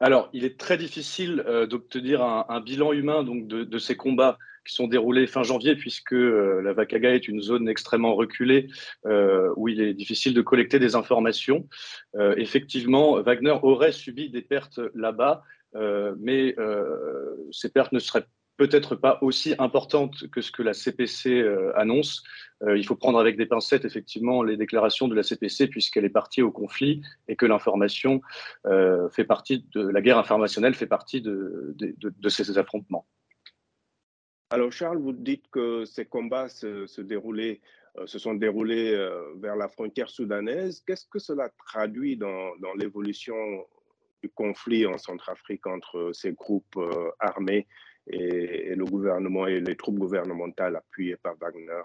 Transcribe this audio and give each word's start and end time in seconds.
Alors, 0.00 0.28
il 0.32 0.44
est 0.44 0.58
très 0.58 0.76
difficile 0.76 1.44
d'obtenir 1.68 2.22
un, 2.22 2.60
bilan 2.60 2.92
humain 2.92 3.22
donc, 3.22 3.46
de, 3.46 3.78
ces 3.78 3.96
combats 3.96 4.38
qui 4.66 4.74
sont 4.74 4.88
déroulés 4.88 5.26
fin 5.26 5.42
janvier, 5.42 5.76
puisque 5.76 6.12
la 6.12 6.72
Vakaga 6.72 7.14
est 7.14 7.28
une 7.28 7.40
zone 7.40 7.68
extrêmement 7.68 8.14
reculée 8.14 8.68
où 9.04 9.68
il 9.68 9.80
est 9.80 9.94
difficile 9.94 10.34
de 10.34 10.42
collecter 10.42 10.78
des 10.78 10.96
informations. 10.96 11.68
effectivement, 12.36 13.20
Wagner 13.22 13.56
aurait 13.62 13.92
subi 13.92 14.30
des 14.30 14.42
pertes 14.42 14.80
là-bas, 14.94 15.42
mais 16.18 16.56
ces 17.52 17.68
pertes 17.70 17.92
ne 17.92 17.98
seraient 17.98 18.26
peut-être 18.56 18.94
pas 18.94 19.18
aussi 19.20 19.54
importante 19.58 20.28
que 20.30 20.40
ce 20.40 20.52
que 20.52 20.62
la 20.62 20.74
CPC 20.74 21.40
euh, 21.40 21.76
annonce. 21.76 22.22
Euh, 22.62 22.78
il 22.78 22.86
faut 22.86 22.94
prendre 22.94 23.18
avec 23.18 23.36
des 23.36 23.46
pincettes, 23.46 23.84
effectivement, 23.84 24.42
les 24.42 24.56
déclarations 24.56 25.08
de 25.08 25.14
la 25.14 25.22
CPC, 25.22 25.68
puisqu'elle 25.68 26.04
est 26.04 26.10
partie 26.10 26.42
au 26.42 26.52
conflit 26.52 27.02
et 27.28 27.36
que 27.36 27.46
l'information 27.46 28.20
euh, 28.66 29.08
fait 29.10 29.24
partie 29.24 29.66
de 29.72 29.86
la 29.86 30.00
guerre 30.00 30.18
informationnelle, 30.18 30.74
fait 30.74 30.86
partie 30.86 31.20
de, 31.20 31.74
ces 32.28 32.58
affrontements. 32.58 33.06
Alors, 34.50 34.70
Charles, 34.70 34.98
vous 34.98 35.12
dites 35.12 35.46
que 35.50 35.84
ces 35.84 36.04
combats 36.04 36.48
se, 36.48 37.00
déroulaient 37.00 37.60
se 38.06 38.18
sont 38.18 38.34
déroulés 38.34 38.92
vers 39.36 39.54
la 39.54 39.68
frontière 39.68 40.10
soudanaise. 40.10 40.82
Qu'est-ce 40.84 41.06
que 41.06 41.20
cela 41.20 41.48
traduit 41.64 42.16
dans 42.16 42.74
l'évolution 42.76 43.36
du 44.20 44.28
conflit 44.30 44.84
en 44.84 44.98
Centrafrique 44.98 45.64
entre 45.68 46.10
ces 46.12 46.32
groupes 46.32 46.76
armés 47.20 47.68
et, 48.06 48.74
le 48.74 48.84
gouvernement 48.84 49.46
et 49.46 49.60
les 49.60 49.76
troupes 49.76 49.98
gouvernementales 49.98 50.76
appuyées 50.76 51.16
par 51.16 51.34
Wagner. 51.36 51.82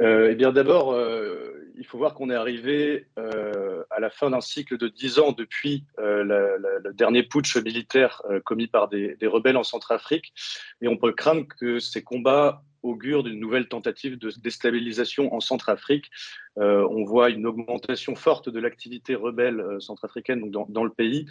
Euh, 0.00 0.28
eh 0.30 0.34
bien, 0.34 0.52
d'abord, 0.52 0.92
euh, 0.92 1.70
il 1.76 1.86
faut 1.86 1.98
voir 1.98 2.14
qu'on 2.14 2.30
est 2.30 2.34
arrivé 2.34 3.06
euh, 3.18 3.84
à 3.90 4.00
la 4.00 4.10
fin 4.10 4.30
d'un 4.30 4.40
cycle 4.40 4.76
de 4.76 4.88
dix 4.88 5.18
ans 5.18 5.32
depuis 5.32 5.84
le 5.98 6.92
dernier 6.92 7.22
putsch 7.22 7.56
militaire 7.56 8.22
commis 8.44 8.66
par 8.66 8.88
des, 8.88 9.16
rebelles 9.22 9.56
en 9.56 9.64
Centrafrique, 9.64 10.32
et 10.80 10.88
on 10.88 10.96
peut 10.96 11.12
craindre 11.12 11.46
que 11.60 11.78
ces 11.78 12.02
combats 12.02 12.62
augurent 12.82 13.22
d'une 13.22 13.40
nouvelle 13.40 13.66
tentative 13.66 14.18
de 14.18 14.30
déstabilisation 14.42 15.34
en 15.34 15.40
Centrafrique. 15.40 16.10
on 16.56 17.04
voit 17.04 17.30
une 17.30 17.46
augmentation 17.46 18.14
forte 18.14 18.48
de 18.48 18.60
l'activité 18.60 19.14
rebelle 19.14 19.64
centrafricaine 19.80 20.50
dans, 20.50 20.84
le 20.84 20.90
pays, 20.90 21.26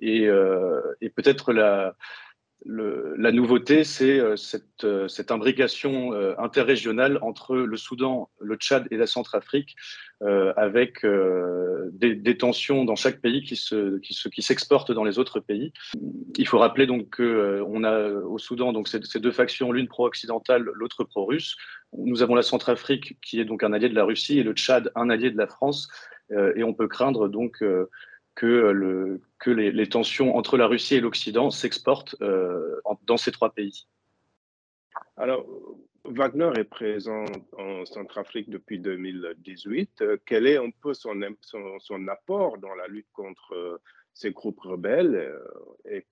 et 0.00 0.28
peut-être 1.10 1.52
la 1.52 1.96
la 2.64 3.32
nouveauté, 3.32 3.84
c'est 3.84 4.18
euh, 4.18 4.36
euh, 4.84 5.08
cette, 5.08 5.30
imbrication 5.30 6.12
euh, 6.12 6.34
interrégionale 6.38 7.18
entre 7.22 7.56
le 7.56 7.76
Soudan, 7.76 8.30
le 8.40 8.56
Tchad 8.56 8.86
et 8.90 8.96
la 8.96 9.06
Centrafrique, 9.06 9.76
avec 10.56 11.04
des, 11.04 12.36
tensions 12.38 12.84
dans 12.84 12.94
chaque 12.94 13.20
pays 13.20 13.42
qui, 13.42 13.56
s'exportent 13.56 14.92
dans 14.92 15.02
les 15.02 15.18
autres 15.18 15.40
pays. 15.40 15.72
Il 16.38 16.46
faut 16.46 16.58
rappeler 16.58 16.86
donc 16.86 17.16
qu'on 17.16 17.82
a 17.82 18.08
au 18.08 18.38
Soudan 18.38 18.72
donc 18.72 18.86
ces, 18.86 19.00
deux 19.18 19.32
factions, 19.32 19.72
l'une 19.72 19.88
pro-occidentale, 19.88 20.62
l'autre 20.74 21.02
pro-russe. 21.02 21.56
Nous 21.98 22.22
avons 22.22 22.36
la 22.36 22.42
Centrafrique 22.42 23.18
qui 23.20 23.40
est 23.40 23.44
donc 23.44 23.64
un 23.64 23.72
allié 23.72 23.88
de 23.88 23.96
la 23.96 24.04
Russie 24.04 24.38
et 24.38 24.44
le 24.44 24.52
Tchad 24.52 24.92
un 24.94 25.10
allié 25.10 25.32
de 25.32 25.36
la 25.36 25.48
France. 25.48 25.88
et 26.30 26.62
on 26.62 26.72
peut 26.72 26.86
craindre 26.86 27.28
donc 27.28 27.60
que, 28.34 28.46
le, 28.46 29.20
que 29.38 29.50
les, 29.50 29.88
tensions 29.88 30.36
entre 30.36 30.56
la 30.56 30.66
Russie 30.66 30.96
et 30.96 31.00
l'Occident 31.00 31.50
s'exportent 31.50 32.16
euh, 32.22 32.80
dans 33.06 33.16
ces 33.16 33.32
trois 33.32 33.52
pays. 33.52 33.86
Alors, 35.16 35.46
Wagner 36.04 36.50
est 36.56 36.64
présent 36.64 37.24
en 37.58 37.84
Centrafrique 37.84 38.50
depuis 38.50 38.78
2018. 38.78 40.04
Quel 40.26 40.46
est 40.46 40.56
un 40.56 40.70
peu 40.70 40.94
son, 40.94 41.20
son, 41.42 42.08
apport 42.08 42.58
dans 42.58 42.74
la 42.74 42.88
lutte 42.88 43.10
contre 43.12 43.54
euh, 43.54 43.78
ces 44.14 44.32
groupes 44.32 44.60
rebelles 44.60 45.14
euh, 45.14 45.38
et 45.88 46.06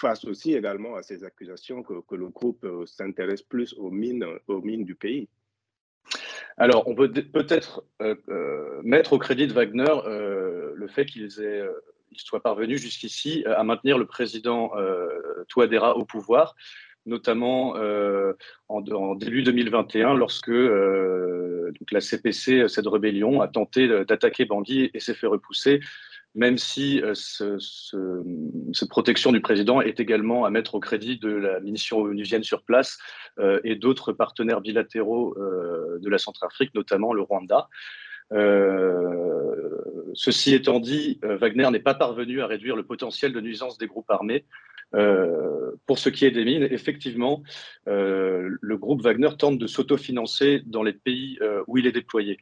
face 0.00 0.24
aussi 0.24 0.54
également 0.54 0.96
à 0.96 1.02
ces 1.02 1.24
accusations 1.24 1.82
que, 1.82 2.00
que 2.02 2.14
le 2.14 2.28
groupe 2.28 2.66
s'intéresse 2.86 3.42
plus 3.42 3.72
aux 3.74 3.90
mines, 3.90 4.26
aux 4.46 4.60
mines 4.60 4.84
du 4.84 4.94
pays? 4.94 5.28
Alors, 6.56 6.86
on 6.86 6.94
peut 6.94 7.10
peut-être 7.10 7.84
mettre 8.82 9.14
au 9.14 9.18
crédit 9.18 9.46
de 9.46 9.52
Wagner 9.52 9.94
le 10.82 10.88
fait 10.88 11.06
qu'ils 11.06 11.30
soient 12.16 12.42
parvenus 12.42 12.80
jusqu'ici 12.80 13.44
à 13.46 13.62
maintenir 13.62 13.98
le 13.98 14.06
président 14.06 14.72
Touadéra 15.48 15.96
au 15.96 16.04
pouvoir, 16.04 16.54
notamment 17.06 17.74
en, 18.68 19.14
début 19.14 19.42
2021, 19.42 20.14
lorsque 20.14 20.48
la 20.48 22.00
CPC, 22.00 22.68
cette 22.68 22.86
rébellion, 22.86 23.40
a 23.40 23.48
tenté 23.48 23.88
d'attaquer 24.04 24.44
Bangui 24.44 24.90
et 24.92 25.00
s'est 25.00 25.14
fait 25.14 25.26
repousser 25.26 25.80
même 26.34 26.56
si 26.56 27.02
cette 27.12 28.88
protection 28.88 29.32
du 29.32 29.42
président 29.42 29.82
est 29.82 30.00
également 30.00 30.46
à 30.46 30.50
mettre 30.50 30.74
au 30.74 30.80
crédit 30.80 31.18
de 31.18 31.28
la 31.28 31.60
mission 31.60 31.98
onusienne 31.98 32.42
sur 32.42 32.62
place 32.62 32.98
et 33.64 33.76
d'autres 33.76 34.12
partenaires 34.12 34.62
bilatéraux 34.62 35.36
de 35.36 36.08
la 36.08 36.18
Centrafrique, 36.18 36.74
notamment 36.74 37.12
le 37.12 37.20
Rwanda. 37.20 37.68
Euh, 38.32 39.68
ceci 40.14 40.54
étant 40.54 40.80
dit, 40.80 41.20
euh, 41.24 41.36
Wagner 41.36 41.68
n'est 41.70 41.80
pas 41.80 41.94
parvenu 41.94 42.40
à 42.40 42.46
réduire 42.46 42.76
le 42.76 42.84
potentiel 42.84 43.32
de 43.32 43.40
nuisance 43.40 43.78
des 43.78 43.86
groupes 43.86 44.10
armés. 44.10 44.44
Euh, 44.94 45.72
pour 45.86 45.98
ce 45.98 46.10
qui 46.10 46.26
est 46.26 46.30
des 46.30 46.44
mines, 46.44 46.68
effectivement, 46.70 47.42
le 47.86 48.76
groupe 48.76 49.02
Wagner 49.02 49.30
tente 49.38 49.58
de 49.58 49.66
s'autofinancer 49.66 50.62
dans 50.66 50.82
les 50.82 50.92
pays 50.92 51.38
où 51.66 51.78
il 51.78 51.86
est 51.86 51.92
déployé. 51.92 52.38